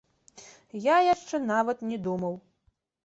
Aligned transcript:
Я 0.85 0.95
яшчэ 1.13 1.41
нават 1.51 1.77
не 1.91 1.97
думаў. 2.09 2.33